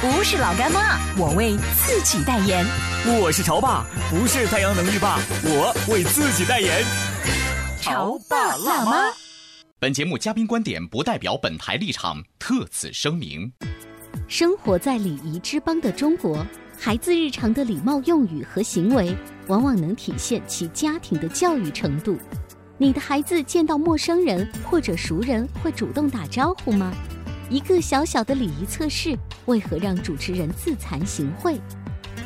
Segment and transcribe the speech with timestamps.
[0.00, 2.64] 不是老干妈，我为自己代言。
[3.20, 6.84] 我是潮爸，不是太阳能浴霸，我为自己代言。
[7.80, 9.12] 潮爸辣妈。
[9.80, 13.52] 本节目嘉宾观点不代表本台立场，特此声明。
[14.28, 16.46] 生活在礼仪之邦的中国，
[16.78, 19.12] 孩子日常的礼貌用语和行为，
[19.48, 22.16] 往往能体现其家庭的教育程度。
[22.76, 26.92] 你的孩子见到陌生人或者熟人会主动打招呼吗？
[27.50, 31.58] 一个小小的礼仪测试，为何让主持人自惭形秽？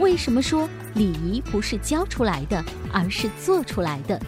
[0.00, 4.20] 为什么说礼仪不是教出来的，而是做出来的？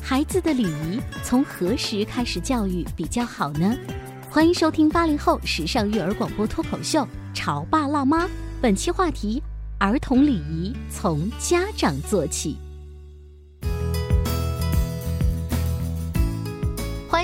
[0.00, 3.76] 孩子的礼仪从何时开始教育比较好呢？
[4.30, 7.00] 欢迎收听八零后时尚育儿广播脱口秀
[7.34, 8.24] 《潮爸辣妈》，
[8.60, 9.42] 本期话题：
[9.80, 12.56] 儿童礼仪从家长做起。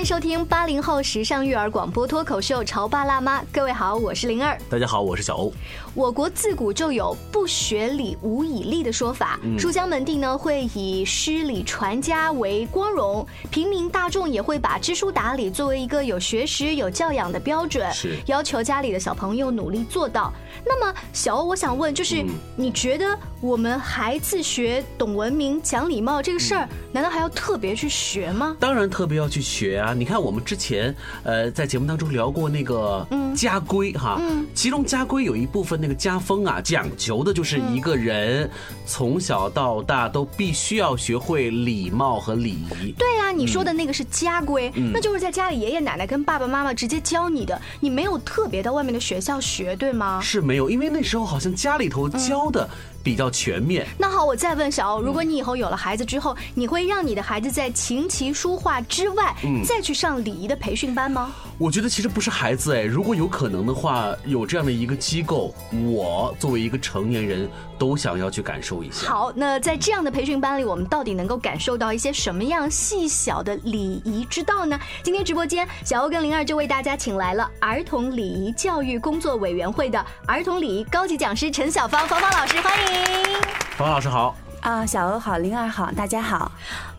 [0.03, 4.59] 迎收听八零后时尚育儿广播脱口秀《潮爸辣妈》，各位好，我是灵儿。
[4.69, 5.49] 大家好，我是小欧。
[5.93, 9.39] 我国自古就有“不学礼，无以立”的说法。
[9.57, 17.89] 书香门第呢，会以诗礼传家为光荣；平民大众也会把知书达理作为一个有学识、有教养的标准，
[18.25, 20.33] 要求家里的小朋友努力做到。
[20.65, 22.23] 那么，小欧，我想问，就是
[22.55, 28.55] 你觉得我们孩子学懂文明、讲礼貌这个事儿，难道还要特别去学吗？
[28.59, 29.93] 当然特别要去学啊！
[29.93, 34.21] 你看，我们之前呃在节目当中聊过那个家规哈，
[34.53, 38.49] 其中家规有一部分那个家风啊，讲究的就是一个人
[38.85, 42.93] 从小到大都必须要学会礼貌和礼仪。
[42.97, 50.21] 对啊，你说的那个是家规，那就是在家里爷爷奶奶跟爸爸妈妈直接教你的，你没有特别到外面的学校学，对吗？
[50.21, 52.69] 是没有，因为那时候好像家里头教的
[53.03, 53.85] 比较全面。
[53.97, 61.33] 那好，我再问小欧，如果你以后有了孩子之后，你会让你的孩子在琴棋书画之外，再去上礼仪的培训班吗？
[61.59, 65.53] 我觉得其实不是孩子哎，如果有可能的话，有这样的一个机构，
[65.85, 67.47] 我作为一个成年人
[67.77, 69.07] 都想要去感受一下。
[69.07, 74.79] 好，那在这样的培训班里，我们到底能够感受到一些什么样细小的礼仪之道呢？
[75.03, 82.92] 今天直播间，小欧跟灵儿就为大家请来了儿童礼仪教育工作委员会的儿童礼仪高级讲师陈小芳，芳芳老师，欢迎。
[83.77, 84.35] 方老师好。
[84.61, 86.49] 啊，小欧好，灵儿好，大家好。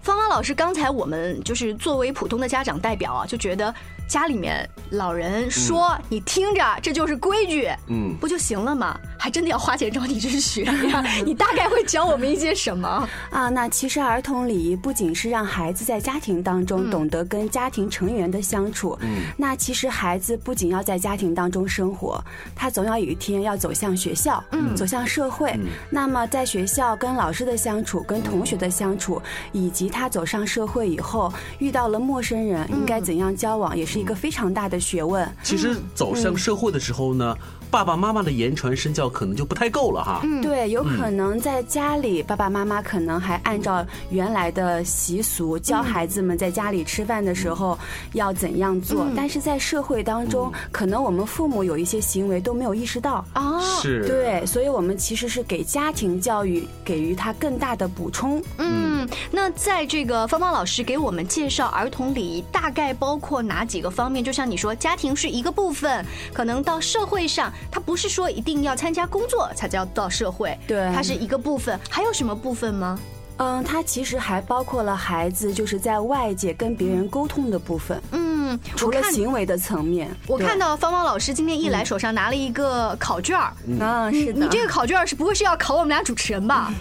[0.02, 3.74] 芳芳老师，刚才我们就是作为普通的家长代表啊，就觉得
[4.06, 9.00] 家里面老人说你听着，这就是规矩，嗯，不就行了吗？
[9.24, 11.02] 还真的要花钱找你去学呀？
[11.24, 13.48] 你大概会教我们一些什么啊？
[13.48, 22.22] 那其实儿童礼仪不仅是让孩子在家庭当中懂得跟家庭成员的相处，嗯，那其实孩子不仅要在家庭当中生活，
[22.54, 25.58] 他总要有一天要走向学校，嗯，走向社会。
[25.88, 35.26] 那么在学校跟老师的相处、跟同学的相处，以及他走上社会以后遇到了陌生人，应该怎样交往，也是一个非常大的学问。
[35.42, 37.34] 其实走向社会的时候呢，
[37.74, 40.20] 爸爸妈妈的言传身教可能就不太够了哈。
[40.22, 47.76] 嗯对，有可能在家里，爸爸妈妈可能还按照原来的习俗教孩子们在家里吃饭的时候
[48.12, 53.60] 要怎样做，但是在社会当中，可能我们父母有一些行为都没有意识到啊。
[53.82, 58.40] 是，对，所以我们其实是给家庭教育给予他更大的补充。
[58.58, 64.22] 嗯，那在这个芳芳老师给我们介绍儿童礼仪，大概包括哪几个方面？
[64.22, 71.78] 就像你说，家庭是一个部分，可能到社会上，他不是说一定要参加工作才叫到社会，对，它是一个部分。
[71.88, 72.98] 还有什么部分吗？
[73.38, 78.00] 嗯，它其实还包括了孩子就是在外界跟别人沟通的部分。
[78.12, 78.33] 嗯。
[78.44, 83.52] 嗯，除了行为的层面，我看到芳芳老师今天一来，手上拿了一个考卷儿。
[83.66, 84.40] 嗯，是的。
[84.40, 86.72] 你这个考卷是不会是要考我们俩主持人吧？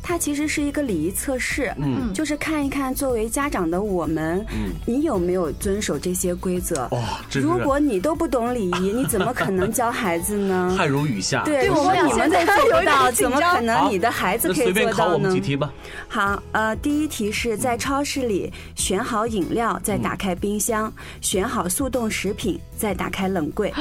[0.00, 6.84] 它其实是一个礼仪测试，嗯，就是看一看作为家长的我们，嗯，你有没有遵守这些规则？
[6.92, 10.74] 哦，如果你都不懂礼仪，你怎么可能教孩子呢？
[10.78, 11.42] 汗如雨下。
[11.44, 15.32] 对，我们你们都做不到，怎么可能你的孩子可以做到呢？
[15.32, 15.72] 几题吧。
[16.06, 23.72] 好，呃，第一题是在超市里选好饮料，再打开冰箱，选好速冻食品，再打开冷柜。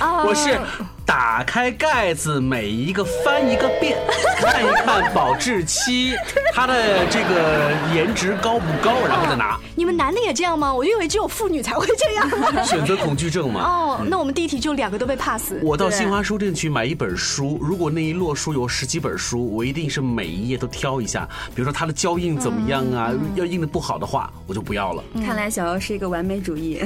[0.00, 0.58] 我是
[1.06, 3.96] 打开盖子，每一个翻一个遍，
[4.40, 6.16] 看一看保质期，
[6.52, 9.56] 它的这个颜值高不高，然后再拿。
[9.74, 10.72] 你们男的也这样吗？
[10.72, 12.28] 我以为只有妇女才会这样。
[12.64, 13.60] 选择恐惧症嘛。
[13.60, 15.52] 哦，那我们第一题就两个都被 pass。
[15.62, 23.12] 我到新华书店去买一本书，如果那一摞书有十几本书，我一定是每一页都挑一下，比如说它的胶印怎么样啊？
[23.34, 25.02] 要印的不好的话，我就不要了。
[25.24, 26.80] 看来小欧是一个完美主义。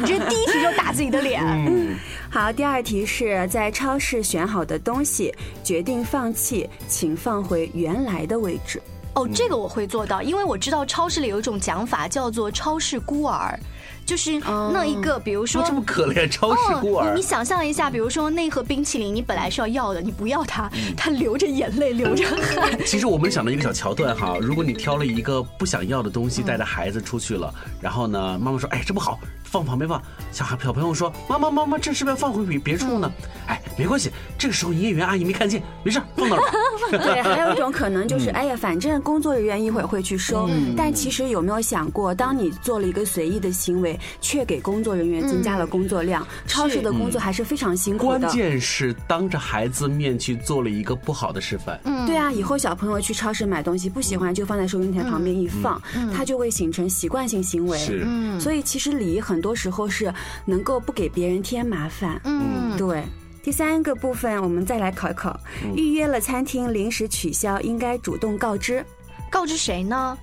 [0.00, 1.42] 你这第一题就打自己的脸。
[1.44, 1.96] 嗯，
[2.30, 2.52] 好。
[2.52, 5.32] 第二题是在超市选好的东西，
[5.64, 8.80] 决定放弃，请放回原来的位置。
[9.14, 13.58] 哦，这个我会做到，因为我知道超市里有一种讲法叫做“超市孤儿”。
[14.04, 14.38] 就是
[14.72, 17.14] 那一个，比如说这么可怜，超市孤儿。
[17.14, 22.78] 你想象一下，比如说那盒冰淇淋，你本来是要要的，你不要它，它流着眼泪，流着汗。
[22.84, 30.02] 其实我们想到一个小桥段哈，如果你挑了一个不想要的东西，带着孩子出去了，然后呢，妈妈说：“哎，这不好，放旁边放。”
[30.32, 33.10] 小孩小朋友说：“妈妈妈妈，这是不是要放回别别处呢？”
[33.46, 36.42] 哎，没关系，这个时候营业员阿姨没看见，没事，放那儿。
[36.90, 40.48] 对， 还有一种可能就是，哎呀，反正工作人员一会儿会去收。
[40.76, 43.98] 但其实有没有想过，当你做了一个随意的行为？
[44.20, 48.18] 却给工作人员增加了工作量，超市的工作还是非常辛苦的。
[48.20, 51.80] 关键是当着孩子面去做了一个不好的示范。
[51.84, 55.80] 嗯，对啊，以后小朋友去超市买东西不喜欢就放在收银台旁边一放，
[56.14, 57.78] 他就会形成习惯性行为。
[57.78, 58.06] 是，
[58.40, 60.12] 所以其实礼仪很多时候是
[60.44, 62.20] 能够不给别人添麻烦。
[62.24, 63.02] 嗯，对。
[63.42, 65.38] 第三个部分我们再来考一考，
[65.74, 68.84] 预约了餐厅临时取消，应该主动告知，
[69.28, 70.16] 告知谁呢？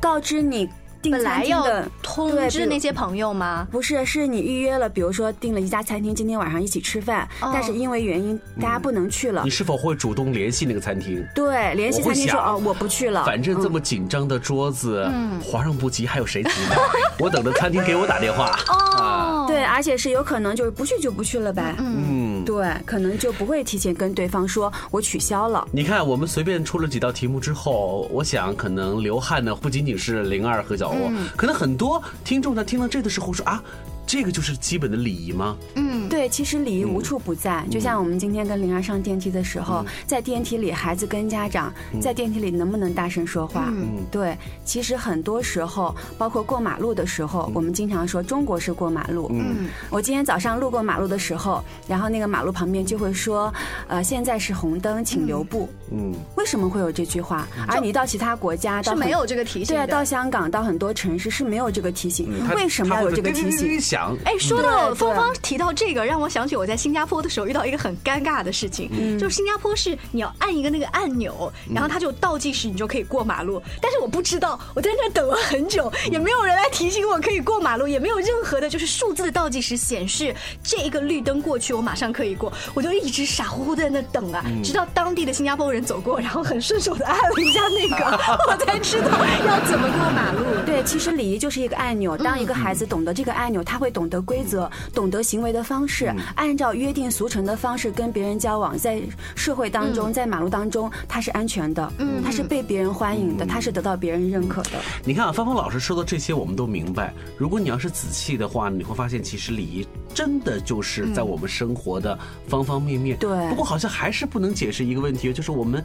[0.00, 0.68] 告知你。
[1.10, 1.66] 本来要
[2.02, 3.66] 通知那些朋友吗？
[3.70, 9.42] 不是，是你预约了，比如说订了一家餐厅，今天晚上一起吃饭，但是因为原因大家不能去了。
[9.44, 11.24] 你是否会主动联系那个餐厅？
[11.34, 13.24] 对，联系餐厅说哦，我不去了。
[13.24, 15.10] 反正这么紧张的桌子，
[15.42, 16.76] 皇上不急还有谁急呢？
[17.18, 18.58] 我等着餐厅给我打电话。
[18.68, 21.74] 哦，对，而且是有可能就是不去就不去了呗。
[21.78, 25.66] 嗯，对，可能就不会提前跟对方说我取消了。
[25.72, 31.10] 你看，我们随便出了几道题目之后，我想可能流汗的不仅仅是灵儿和小欧。
[31.36, 33.62] 可能很多听众在听到这的时候说啊。
[34.06, 35.56] 这个就是基本的礼仪吗？
[35.76, 37.64] 嗯，对，其实礼仪无处不在。
[37.70, 43.68] 就像我们今天跟灵儿上电梯的时候，在电梯里，孩子跟家长在电梯里能不能大声说话？
[43.68, 49.30] 嗯，对，其实很多时候，包括过马路的时候，我们经常说中国式过马路。
[49.32, 53.52] 嗯，我今天早上路过马路的时候，然后那个马路旁边就会说，
[53.88, 55.68] 呃，现在是红灯，请留步。
[55.90, 57.48] 嗯，为什么会有这句话？
[57.66, 59.76] 而你到其他国家是没有这个提醒。
[59.76, 62.28] 对，到香港，到很多城市是没有这个提醒。
[62.54, 63.93] 为什么要有这个提醒？
[64.24, 73.62] 哎，说到芳芳提到这个，让我想起我在新加坡的时候遇到一个很尴尬的事情，就是新加坡是你要按一个那个按钮，然后它就倒计时，你就可以过马路。
[73.80, 82.52] 但是我不知道，我在那等了很久，也没有人来提醒我可以过马路，也没有任何的就是数字的倒计时显示这一个绿灯过去，我马上可以过。
[82.74, 88.04] 我就一直傻乎乎在那等啊，直到当地的新加坡人走过，然后很顺手的按了一下那个，
[88.50, 89.08] 我才知道
[89.46, 90.44] 要怎么过马路。
[90.66, 94.24] 对，其实礼仪就是一个按钮，当一个孩子懂得这个按钮，他会懂得。
[94.24, 99.02] 规则，懂得行为的方式，按照约定俗成的方式跟别人交往，在
[99.34, 104.80] 社会当中，在马路当中，他是安全的，嗯，他是被别人欢迎的，他是得到别人认可的。
[105.04, 107.12] 你看啊，芳芳老师说的这些，我们都明白。
[107.36, 113.18] 如果你要是仔细的话，你会发现，其实礼仪真的就是在我们生活的方方面面。
[113.18, 113.48] 对。
[113.50, 115.84] 不过好像还是不能解释一个问题，就是我们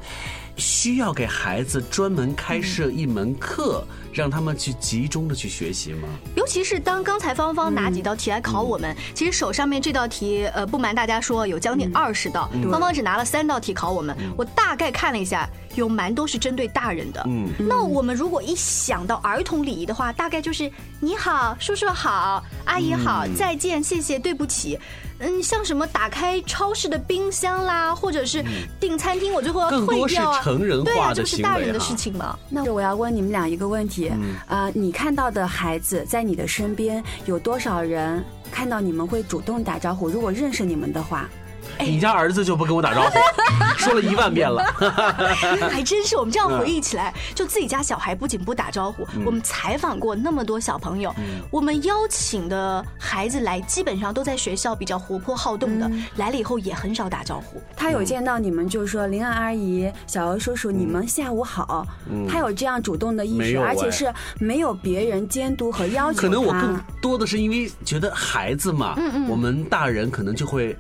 [0.60, 6.08] 需要给孩子专门开设一门课，让他们去集中的去学习吗？
[6.36, 8.30] 尤其是当刚才芳芳拿几道题。
[8.30, 14.16] 来考我们，其实手上面这道题，呃，不瞒大家说，有将近二十道，芳芳只拿了三道题考我们。
[14.38, 17.24] 我大概看了一下，有蛮多是针对大人的。
[17.28, 24.78] 嗯，那我们如果一想到儿童礼仪的话，大概就是你好，叔叔好，阿姨好，再见，谢谢，对不起。
[25.22, 28.42] 嗯，像什么打开超市的冰箱啦，或者是
[28.80, 30.42] 订餐厅，我最后要退掉啊。
[30.42, 32.40] 成人化的就是大人的事情吗。
[32.50, 34.10] 那我要问你们俩一个问题，
[34.48, 40.08] 啊，你看到的孩子在你的身边有多少人看到你们会主动打招呼？
[40.08, 41.30] 如果认识你们的话。
[41.80, 43.18] 你家儿子就不跟我打招呼，
[43.78, 44.64] 说了一万遍了。
[45.72, 51.14] 还真是，我们这样回忆起来，就自己家小孩不仅不打招呼，我们采访过那么多小朋友，
[51.50, 57.62] 我们邀请的孩子来，基本上都在学校比较活泼好动的，来了以后也很少打招呼。
[57.76, 61.88] 他有见到你们，就是说林安阿姨、小姚叔叔，你们下午好。
[62.28, 66.20] 他有这样主动的意识，而且是没有别人监督和要求。
[66.20, 70.78] 可能我更多的是因为觉得孩子嘛，我们大人可能就会。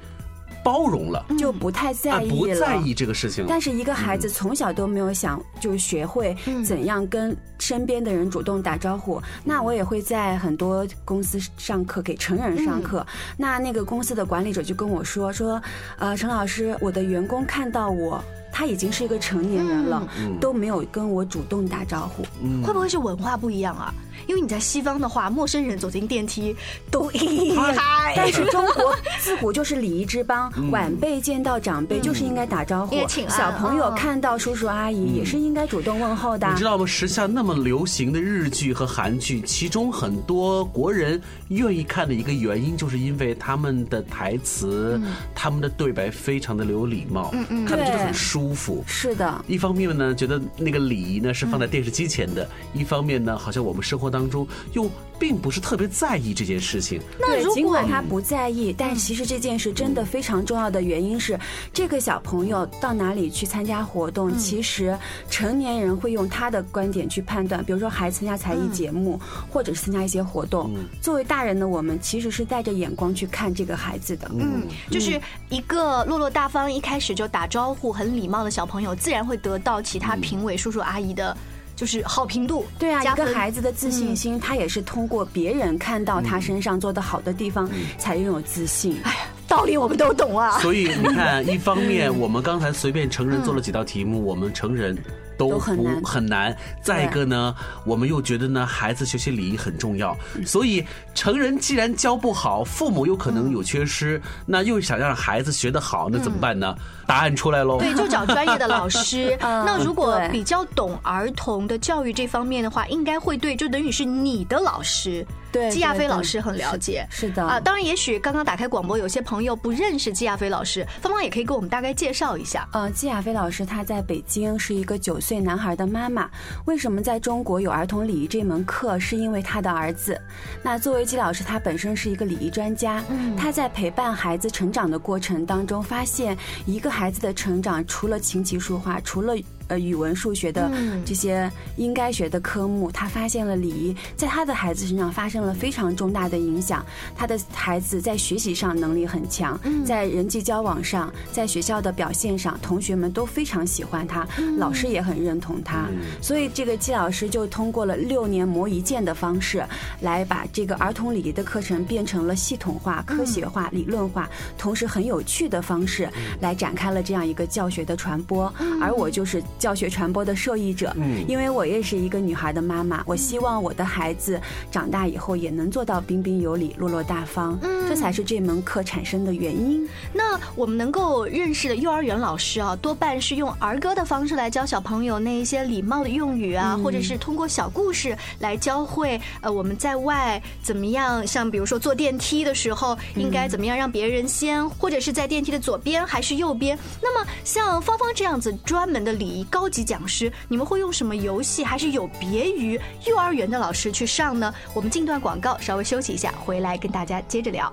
[0.69, 3.43] 包容了，就不太在意了，不在意这个事情。
[3.49, 9.19] 但是一个孩子从小都没有想，就是学会怎样跟身边的人主动打招呼。
[9.43, 13.03] 那我也会在很多公司上课，给成人上课。
[13.35, 15.59] 那那个公司的管理者就跟我说说，
[15.97, 18.23] 呃，陈老师，我的员工看到我。
[18.51, 20.07] 他已经是一个成年人了，
[20.39, 22.23] 都没有跟我主动打招呼，
[22.65, 23.93] 会不会是文化不一样啊？
[24.27, 26.55] 因为你在西方的话，陌生人走进电梯
[26.91, 32.95] 都咦嗨，但是中国自古就是礼仪之邦，晚辈见到长辈就是应该打招呼，
[33.27, 36.47] 小朋友看到叔叔阿姨也是应该主动问候的。
[36.49, 36.85] 你知道吗？
[36.85, 44.99] 时下那么流行的日剧和韩剧，其中很多国人愿意看的一个原因，就是因为他们的台词、
[45.33, 47.31] 他们的对白非常的有礼貌，
[47.65, 48.48] 看的就是很舒。
[48.49, 54.89] 舒服是的，一方面呢，觉得那个礼仪呢是放在电视机前的；一方面呢，好像我们生活当中又
[55.19, 56.99] 并不是特别在意这件事情。
[57.19, 61.39] 那尽管他不在意，但其实这件事真的非常重要的原因是，
[61.71, 64.97] 这个小朋友到哪里去参加活动，其实
[65.29, 67.63] 成年人会用他的观点去判断。
[67.63, 69.19] 比如说，孩子参加才艺节目，
[69.51, 74.31] 或者是参加一些活动，作为大人的我们其实是带着眼光去看这个孩子的。
[74.33, 78.28] 嗯，就是一个落落大方，一开始就打招呼，很礼。
[78.29, 81.35] 貌的小朋友自然会得到其他评委叔叔阿姨的，
[81.75, 82.65] 就是好评度。
[82.77, 88.99] 对啊，一个孩子的自信心，他也是通过别人看到他身上做的好的地方，才拥有自信。
[89.03, 90.59] 哎呀，道理我们都懂啊。
[90.59, 94.97] 所以你看， 一方面我们刚才随便成人做了几道题目，我们成人。
[95.39, 96.55] 都很难很难。
[96.83, 97.55] 再一个呢，
[97.85, 100.15] 我们又觉得呢，孩子学习礼仪很重要。
[100.45, 106.75] 所以成人既然教不好，父母有可能有缺失，那又想让孩子学得好，那怎么办呢？
[107.07, 107.79] 答案出来喽。
[107.79, 109.35] 对，就找专业的老师。
[109.41, 115.25] 那如果比较懂儿童的教育这方面的话，应该会对，就等于是你的老师。
[115.51, 117.07] 对，季亚飞老师很了解。
[117.09, 122.69] 是的啊，当然，也许刚刚打开广播，有些朋友不认识季亚飞老师，芳芳也可以给我们大概介绍一下。
[122.71, 125.39] 呃，季亚飞老师他在北京是一个九岁。
[125.39, 126.29] 男孩的妈妈
[126.65, 128.99] 为什么在中国有儿童礼仪这门课？
[128.99, 130.19] 是因为他的儿子。
[130.61, 133.03] 那作为季老师，他本身是一个礼仪专家，
[133.37, 139.35] 他在陪伴孩子成长的过程当中，发现一个孩子的成长，除了琴棋书画，除了。
[139.69, 140.69] 呃，语文、数学的
[141.05, 146.83] 这些应该学的科目，他发现了礼仪在他的孩子身上发生了非常重大的影响。
[147.15, 155.87] 他的孩子在学习上能力很强，在人际交往上，在学校的表现上，同学们都非常喜欢他，老师也很认同他。
[156.19, 159.63] 所以，这个季老师就通过了六年磨一剑的方式，
[160.01, 166.09] 来把这个儿童礼仪的课程变成了系统化、科学化、理论化，同时很有趣的方式
[166.41, 168.51] 来展开了这样一个教学的传播。
[168.81, 169.43] 而我就是。
[169.59, 174.39] 教学传播的受益者，嗯，因为我也是一个女孩的妈妈，我希望我的孩子
[174.71, 179.87] 长大以后也能做到彬彬有礼、落落大方，嗯，这才是这门课产生的原因。
[180.13, 196.79] 那我们能够认识的幼儿园老师啊，多半是用儿歌的方式来教小朋友那一些礼貌的用语啊，或者是通过小故事来教会呃我们在外怎么样，像比如说坐电梯的时候应该怎么样让别人先，或者是在电梯的左边还是右边。
[197.01, 199.45] 那么像芳芳这样子专门的礼仪。
[199.49, 201.63] 高级讲师，你们会用什么游戏？
[201.63, 204.53] 还是有别于幼儿园的老师去上呢？
[204.73, 207.71] 我们进段广告，稍微休息一下，回来跟大家接着聊。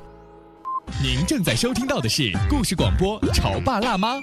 [1.02, 4.16] 您正在收听到的是故事广播《潮爸辣妈》。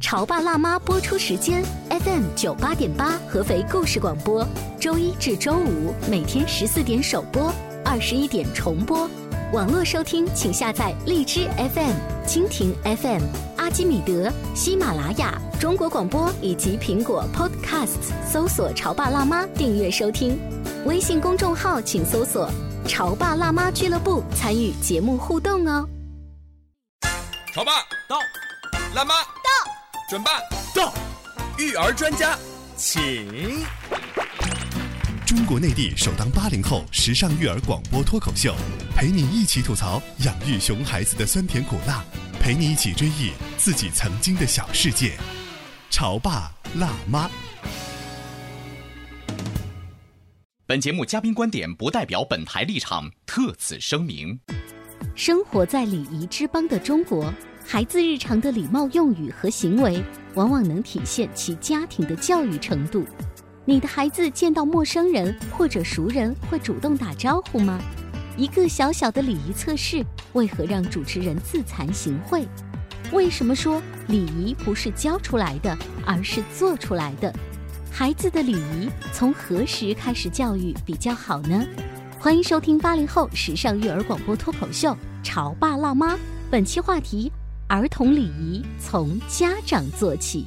[0.00, 4.44] 潮爸辣妈播出时间：FM 九八点八，合肥故事广播，
[4.80, 7.52] 周一至周五每天十四点首播，
[7.84, 9.08] 二十一点重播。
[9.52, 11.94] 网络收听，请下载荔枝 FM、
[12.26, 13.22] 蜻蜓 FM、
[13.60, 20.40] 阿基米德、喜马拉雅、中国广播以及苹果 Podcasts，搜索“潮爸辣妈”订阅收听。
[20.86, 22.50] 微信公众号请搜索
[22.88, 25.86] “潮爸辣妈俱乐部”，参与节目互动哦。
[27.52, 27.72] 潮爸
[28.08, 28.18] 到，
[28.94, 29.50] 辣妈到，
[30.08, 30.30] 准爸
[30.74, 30.94] 到，
[31.58, 32.38] 育儿专家
[32.78, 33.62] 请。
[35.26, 38.54] 中国内地首档八零后时尚育儿广播脱口秀，
[38.96, 42.02] 陪你一起吐槽养育熊孩子的酸甜苦辣，
[42.40, 45.12] 陪你一起追忆自己曾经的小世界。
[45.90, 47.30] 潮爸辣妈。
[50.66, 54.40] 本节目嘉宾观点不代表本台立场，特此声明。
[55.14, 57.30] 生活在礼仪之邦的中国，
[57.66, 60.02] 孩子日常的礼貌用语和行为，
[60.34, 63.04] 往往能体现其家庭的教育程度。
[63.66, 67.78] 你的孩子见到陌生人或者熟人会主动打招呼吗？
[68.40, 72.46] 一个小小的礼仪测试，为何让主持人自惭形秽？
[73.12, 77.30] 为什么说礼仪不是教出来的，而是做出来的？
[77.92, 81.62] 孩子的礼仪从何时开始教育比较好呢？
[82.18, 84.88] 欢迎收听八零后时尚育儿广播脱口秀
[85.22, 86.14] 《潮爸辣妈》，
[86.50, 87.30] 本期话题：
[87.68, 90.46] 儿童礼仪从家长做起。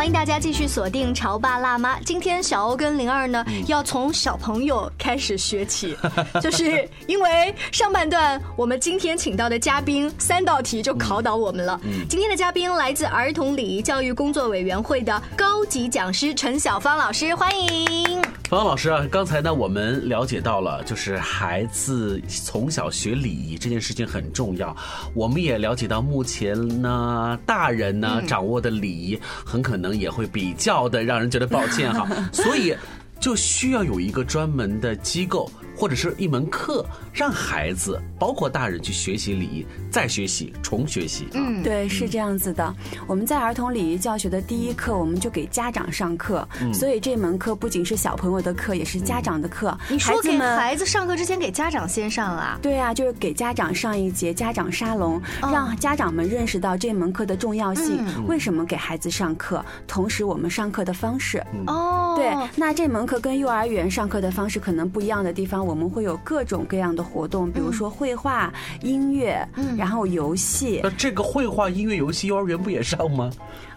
[0.00, 1.98] 欢迎大家继续锁定《潮爸辣妈》。
[2.06, 5.94] 今天小欧跟灵儿呢，要从小朋友开始学起，
[6.40, 11.78] 就是因为上半段我们今天请到的嘉宾三道题就考倒我们了。
[12.08, 18.39] 今天的嘉宾来自儿童礼仪教育工作委员会的高级讲师陈小芳老师，欢迎。
[18.50, 24.76] 方老师啊，刚才呢我们了解到了，就是孩子从小学礼仪这件事情很重要。
[25.14, 32.76] 我们也了解到，目前呢大人呢掌握的礼仪很可能也会比较的让人觉得抱歉哈， 所以
[33.20, 35.48] 就需要有一个专门的机构。
[35.80, 41.26] 或者是一门课，让孩子包括大人去学习礼仪，再学习，重学习。
[41.32, 42.74] 嗯，对，是这样子的。
[43.06, 49.74] 我们在儿童礼仪教学的第一课，我们就给家长上课，所以这门课不仅是小朋友的课，也是家长的课。
[49.88, 52.58] 你说给孩子上课之前给家长先上啊？
[52.60, 61.42] 对啊，就是给家长上一节家长沙龙，让家长们认识到这门课的重要性，为什么给孩子上课，同时我们上课的方式。
[61.66, 65.69] 哦，对，那这门课跟幼儿园上课的方式可能不一样的地方。
[65.70, 69.46] 我们会有各种各样的活动，比如说绘画、音乐，
[69.78, 70.80] 然后游戏。
[70.82, 73.30] 那这个绘画、音乐、游戏，幼儿园不也上吗？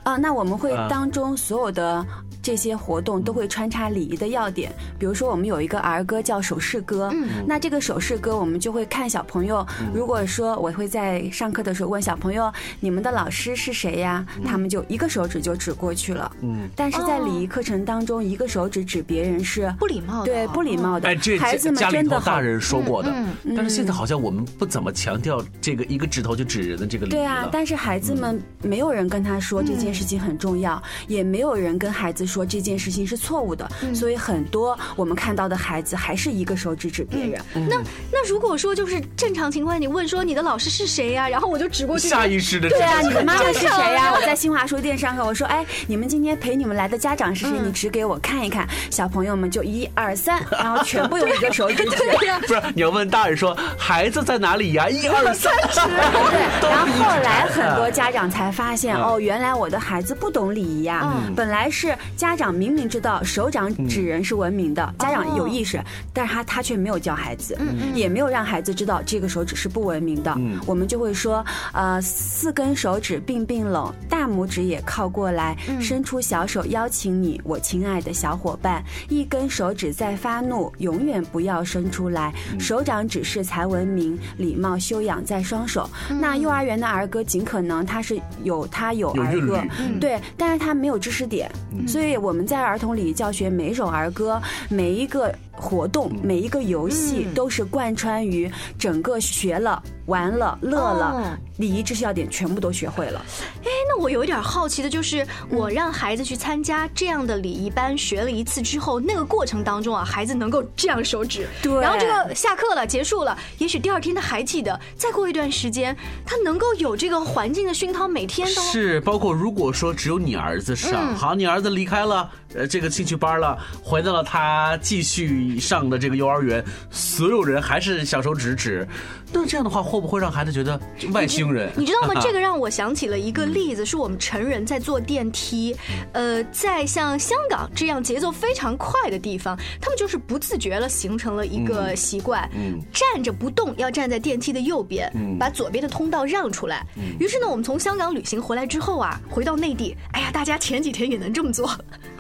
[0.04, 2.06] 啊，那我们会当中所有的
[2.42, 4.70] 这些活动都会穿插礼仪的要点，
[5.00, 7.10] 比如说我们有一个儿歌叫手势歌，
[7.48, 14.26] 那这个手势歌我们就会看小朋友，如果说我会在上课的时候问小朋友，你们的老师是谁呀？
[14.44, 16.30] 他们就一个手指就指过去了。
[16.42, 21.08] 嗯，但是在礼仪课程当中，一个手指指别人是不礼貌的，对，不礼貌的。
[21.08, 23.14] 哎，这孩子们真的大人说过的，
[23.56, 29.93] 但是现在好像我们不怎么强调这个一个指头就指人的这个礼仪对啊，但是孩子们没有人跟他说这件。
[29.94, 37.42] 事情很重要，也没有人跟孩子说这件事情是错误的，所以很多我们看到的孩子还是一个手指指别人。
[37.70, 37.82] 那
[38.12, 41.28] 那如果说就是正常情况，你问说你的老师是谁呀？
[41.34, 44.14] 然后我就指过去，下意识的对啊，你的妈妈是谁呀？
[44.16, 47.54] 我在新华书店上课，我说哎，你们今天陪你们来的家长是谁？
[47.64, 48.68] 你指给我看一看。
[48.90, 51.98] 小朋友们就一二三， 然后全部用一个手指指。
[52.42, 54.90] 不是你要问大人说孩子在哪里呀？
[54.90, 55.80] 一二三指。
[55.82, 59.83] 对，然后后来很多家长才发现哦，原来我的。
[59.84, 67.58] 孩子不懂礼仪呀，本来是家长明明知道手掌指人是文明的，家长有意识，但是他他却没有教孩子，
[67.94, 70.36] 也没有让孩子知道这个手指是不文明的。
[70.66, 78.84] 我们就会说，呃，四根手指并并拢，大拇指也靠过来，伸出小手邀请你，我亲爱的小伙伴。
[79.10, 85.90] 一根手指在发怒，永远不要伸出来，手掌指是才文明，礼貌修养在双手。
[86.22, 89.62] 那幼儿园的儿歌尽可能它是有它有儿歌。
[90.00, 91.50] 对，但是他没有知识点，
[91.88, 95.34] 所以我们在儿童礼仪教学每首儿歌，每一个。
[95.56, 103.24] 活动每一个游戏都是贯穿于整个学了、玩了、乐了，礼仪知识要点全部都学会了。
[103.64, 119.00] 哎，那我有一点好奇的就是，我让孩子去参加这样的礼仪班，学了一次之后，那个过程当中啊，孩子能够这样手指，对，然后这个下课了，结束了，也许第二天他还记得，再过一段时间，他能够有这个环境的熏陶，每天都是。
[119.02, 125.43] 包括如果说只有你儿子上，好，你儿子离开了呃这个兴趣班了，回到了他继续。
[125.60, 128.88] 上的这个幼儿园，所有人还是小手指指，
[129.32, 130.80] 那这样的话会不会让孩子觉得
[131.12, 131.72] 外星人？
[131.76, 132.14] 你知道吗？
[132.22, 135.76] 这个让我想起了一个例子，是我们成人在坐电梯，
[136.14, 142.50] 呃，在像香港这样节奏非常快的地方，他们就是不自觉了形成了一个习惯，
[142.92, 146.86] 站着不动，要站在电梯的右边，把左边的通道让出来。
[147.20, 151.70] 于是呢，我们从香港旅行回来之后啊，回到内地，哎呀，大家前几天也能这么做。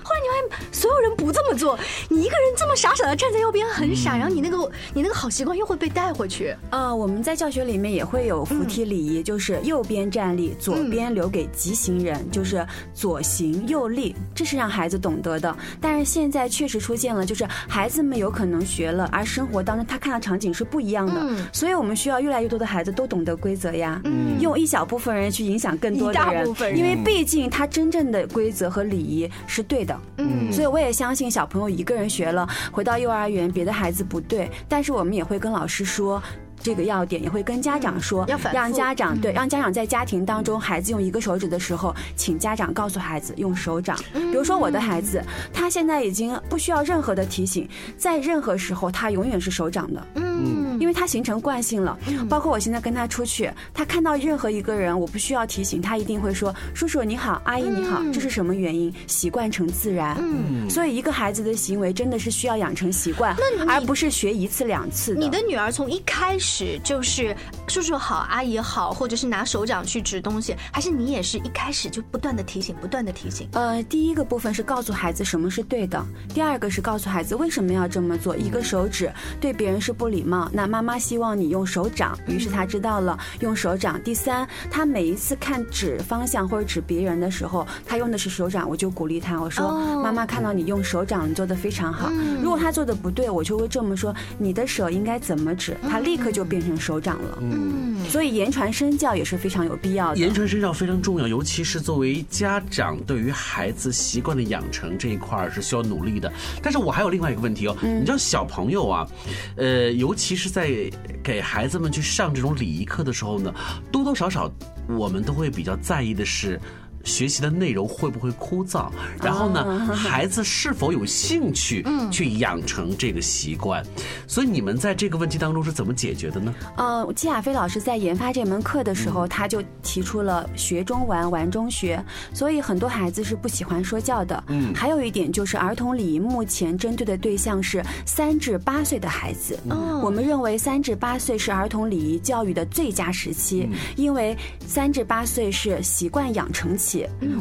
[0.04, 1.78] 后来你发现所有人不这么做，
[2.10, 6.56] 你一个人这么傻傻的站在右边很傻，然后你那个你那个好习惯又会被带回去。
[6.70, 15.56] 啊，我们在教学里面也会有扶梯礼仪，就是右边站立，左边留给急行人，就是左行右立，这是让孩子懂得的。
[15.80, 24.02] 但是现在确实出现了，就是孩子们有可能学了，而生活当中他看到场景是不一样的，所以我们需要越来越多的孩子都懂得规则呀，
[24.39, 29.92] 用一小部分人去影响更多的人，因为毕竟他真正的规则和礼仪是对的。
[29.93, 30.23] 的。
[30.23, 36.21] 嗯，所以我也相信小朋友一个人学了，回到幼儿园别的孩子不对，但是我们也会跟老师说。
[36.63, 43.97] 这个要点也会跟家长说，让家长对让家长在家庭当中，孩子用一个手指的时候，请家长告诉孩子用手掌。
[44.13, 45.21] 比如说我的孩子，
[45.52, 50.08] 他现在已经不需要任何的提醒，在任何时候他永远是手掌的。
[50.15, 51.99] 嗯，因为他形成惯性了。
[52.30, 58.02] 包括我现在跟他出去，他看到任何一个人，我不需要提醒，他一定会说叔叔你好，阿姨你好。
[58.13, 58.93] 这是什么原因？
[59.06, 60.15] 习惯成自然。
[60.19, 63.36] 嗯，所以一个孩子的行为真的是需要养成习惯，
[63.67, 65.13] 而不是学一次两次。
[65.13, 66.53] 你的女儿从一开始。
[66.84, 67.36] 就是
[67.68, 73.48] 叔叔好，阿姨好，或者是拿手掌去指东西，还是你也是一开始就不断的提醒，不断的提醒？
[73.54, 78.36] 呃，第一个部分是告诉孩子什么是对的，第二个是告诉孩子为什么要这么做。
[78.36, 84.02] 一个手指对别人是不礼貌，那妈妈希望你用手掌，于是他知道了用手掌。
[84.04, 92.12] 第三，他每一次看指方向或者指别人的时候，他用的是手掌，我就鼓励他，我说妈妈看到你用手掌，你做的非常好。
[92.42, 95.78] 如果他做的不对，我就会这么说，你的手应该怎么指？
[95.89, 96.73] 他立刻就变成。
[96.84, 100.17] 手掌了，嗯，所以言传身教也是非常有必要的。
[100.17, 106.29] 言传身教非常重要，尤其是作为家长，对于孩子习惯的养成这一块是需要努力的。
[106.62, 109.08] 但是我还有另外一个问题哦，你知道小朋友啊，
[109.56, 110.91] 呃，尤其是在
[111.23, 113.53] 给孩子们去上这种礼仪课的时候呢，
[113.89, 114.51] 多多少少
[114.89, 116.60] 我们都会比较在意的是。
[117.04, 118.89] 学习的内容会不会枯燥？
[119.22, 123.84] 然后呢，孩子是否有兴趣去养成这个习惯？
[124.28, 126.54] 所以你们在这个问题当中是怎么解决的呢？
[126.78, 132.04] 呃，季亚飞老师在研发这门课的时候，他就提出了学中玩，玩中学。
[132.34, 134.44] 所以很多孩子是不喜欢说教的。
[134.48, 139.60] 嗯，还有一点就是儿童礼仪目前针对的对象是三至八岁的孩子。
[139.70, 144.36] 嗯，我们认为三至八岁是儿童礼仪教育的最佳时期，因为
[144.66, 146.92] 三至八岁是习惯养成期。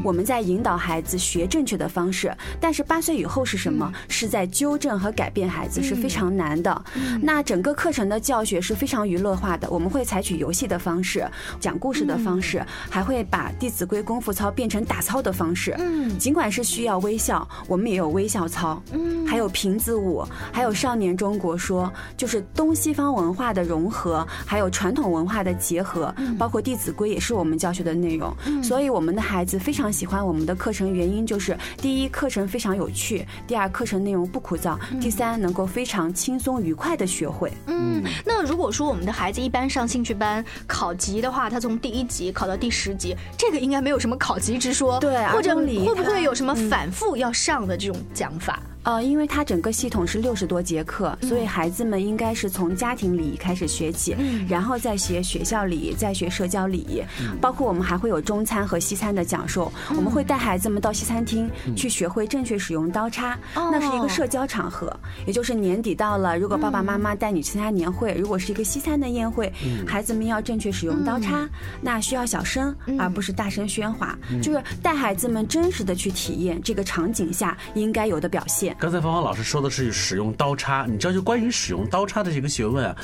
[0.02, 3.92] 我们在引导孩子学正确的方式，但是八岁以后是什么？
[4.08, 6.84] 是在纠正和改变孩子是非常难的。
[7.20, 11.26] 那整个课程的教学是非常娱乐化的，我们会采取游戏的方式、
[11.60, 15.74] 讲故事的方式，还会把《弟子规》功夫操变成打操的方式。
[15.78, 18.82] 嗯，尽管是需要微笑，我们也有微笑操。
[18.92, 28.34] 嗯，还有瓶子舞，还有少年中国说，就是东西方文化的融合，还有传统文化的结合，包括《弟子规》也是我们教学的内容。
[28.62, 37.52] 所以我们的孩孩子非常喜欢我们的课程，原因就是第一，课程非常有趣；第二，课程内容不枯燥；第三，能够非常轻松愉快的学会。
[37.66, 48.62] 嗯，那如果说我们的孩子一般上兴趣班考级的话，他从第一级考到第十级，这个应该没有什么考级之说，对，或者会不会有什么反复要上的这种讲法？
[48.84, 54.16] 呃，因为它整个系统是六十多节课，所以孩子们应该是从家庭礼仪开始学起，
[54.48, 57.02] 然后再学学校礼仪，再学社交礼仪，
[57.40, 59.72] 包括我们还会有中餐和西餐的讲授。
[59.90, 64.94] 我们会带孩子们到西餐厅去学会正确使用刀叉，那是一个社交场合，
[65.26, 69.52] 也就是年底到了，如果爸爸妈妈带你去参加年会，如果是一个西餐的宴会，
[69.86, 71.48] 孩子们要正确使用刀叉，
[71.80, 78.71] 那需要小声而不是大声喧哗，就是带孩子们真实的去体验这个场景下应该有的表现。
[78.78, 82.96] 刚才芳芳老师说的是使用刀叉，你知道就关于使用刀叉的这个学问啊，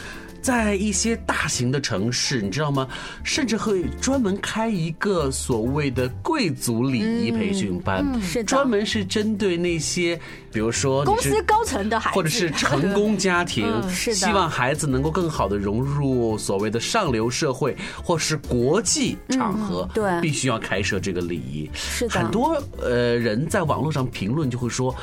[0.42, 2.88] 在一些大型的城市，你知道吗？
[3.22, 10.18] 甚至会专门开一个所谓的贵族礼仪培训班，是专门是针对那些，
[10.52, 21.70] 比如说公司高层的孩子，或者是成功家庭，是希望孩子能够更好的融入所谓的上流社会或是国际场合，对，必须要开设这个礼仪。
[21.74, 24.94] 是的，很多呃人在网络上评论就会说。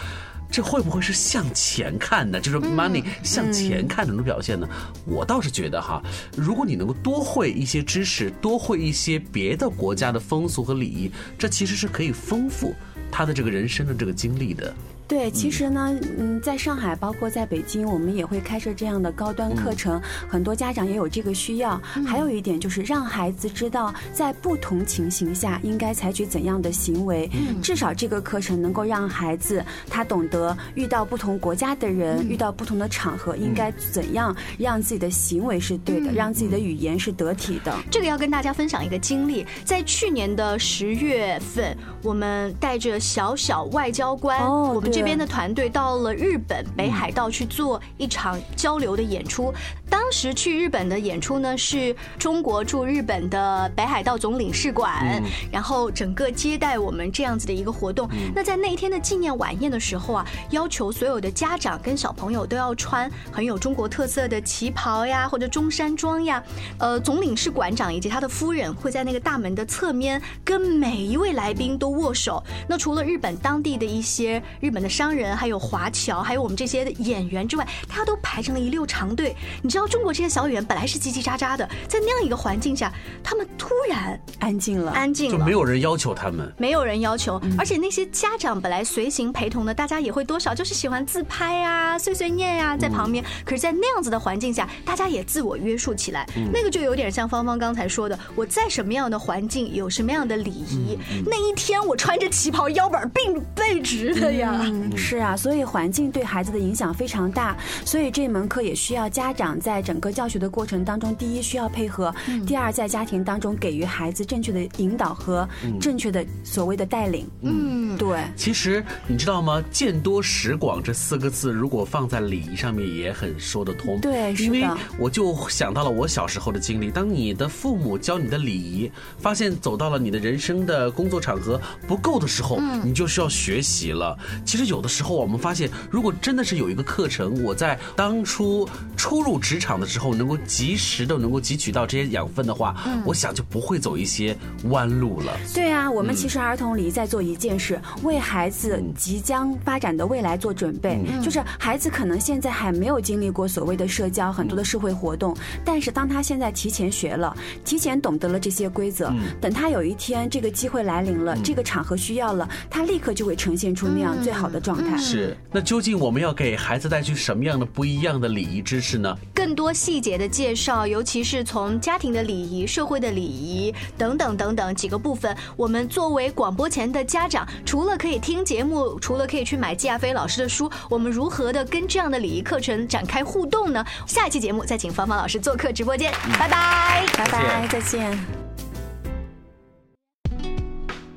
[0.50, 2.40] 这会不会是向前看呢？
[2.40, 4.68] 就是 money 向前看的那种表现呢？
[5.06, 6.02] 我倒是觉得哈，
[6.38, 12.74] 如果你能够多会一些知识，多会一些别的国家的风俗和礼仪，这其实是可以丰富
[13.12, 14.74] 他的这个人生的这个经历的。
[15.08, 21.80] 对，其实呢，嗯，在上海，包括在北京，我们也会开设这样的高端课程，很多家长也有这个需要。
[22.08, 27.30] 还有一点就是让孩子知道，在不同情形下应该采取怎样的行为。
[27.34, 37.76] 嗯至少这个课程能够让孩子他懂得遇到不同国家的人，遇到不同的场合，应该怎样让自己的行为是对的，让自己的语言是得体的。
[37.92, 44.95] 这个要跟大家分享一个经历，在去年的十月份，我们带着小小外交官，我们。
[44.96, 49.54] 这边的团队到了日本北海道去做一场交流的演出，
[49.90, 55.22] 当时去日本的演出呢，是中国驻日本的北海道总领事馆，
[55.52, 58.10] 然后整个接待我们这样子的一个活动。
[58.34, 66.44] 那在那一天的纪念晚宴的时候啊，要求所有的家长跟小朋友都要穿很有中国特色的旗袍呀，或者中山装呀。
[66.80, 72.44] 呃，总领事馆长以及他的夫人会在那个大门的侧面跟每一位来宾都握手。
[72.68, 79.36] 那除了日本当地的一些日本的商人，还有华侨，还有我们这些演员之外，大家都排成了一溜长队。
[79.62, 82.90] 你知道中国这些小演员本来是叽叽喳喳的，在那样一个环境下，
[83.22, 87.42] 他们突然安静了，安静了，就没有人要求他们，没有人要求。
[87.58, 93.22] 而且那些家长本来随行陪同的，大家也会多少就是喜欢自拍啊、碎碎念呀，在旁边。
[93.44, 96.26] 可是，在那样子的环境下，大家也自我约束起来。
[96.54, 100.98] 那个就有点像芳芳刚才说的，我在什么样的环境，有什么样的礼仪。
[101.26, 104.58] 那一天我穿着旗袍，腰板并背直的呀。
[104.96, 107.58] 是啊，所以环境对孩子的影响非常大。
[107.84, 112.14] 所以这门课也需要家长在整个教学的过程当中，第一需要配合，
[112.46, 115.50] 第二在家庭当中给予孩子正确的引导和
[115.82, 117.28] 正确的所谓的带领。
[117.42, 118.20] 嗯，对。
[118.36, 119.60] 其实你知道吗？
[119.72, 124.00] 见多识广这四个字，如果放在礼仪上面也很说得通。
[124.02, 124.64] 对，因为
[125.00, 126.92] 我就想到了我小时候的经历。
[126.92, 134.16] 当你的父母教你的礼仪，发现走到了你的人生的工作场合不够的时候，你就需要学习了。
[134.46, 145.38] 其实有的时候我们发现，如果真的是有一个课程，我在当初初入职场的时候能够及时的能够汲取到这些养分的话，我想就不会走一些弯路了。
[145.54, 151.00] 对啊，我们其实儿童礼仪在做一件事，为孩子即将发展的未来做准备。
[151.22, 164.98] 就是孩子可能现在还没有经历过所谓的社交很多的社会活动，但是当他现在提前学了，提前懂得了这些规则，等他有一天这个机会来临了，这个场合需要了，他立刻就会呈现出那样最好的状态。
[164.98, 169.16] 是，那究竟我们要给孩子带去什么样的不一样的礼仪知识呢？
[169.34, 183.86] 更多细节的介绍，尤其是从家庭的礼仪、社会的礼仪等等等等几个部分，我们作为广播前的家长，除了可以听节目，除了可以去买季亚飞老师的书，我们如何的跟这样的礼仪课程展开互动呢？
[184.08, 188.18] 下一期节目再请芳芳老师做客直播间，拜拜，拜拜，再见。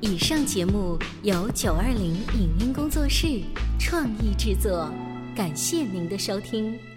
[0.01, 3.41] 以上节目由九二零影音工作室
[3.77, 4.89] 创意制作，
[5.35, 6.88] 感谢您的收听。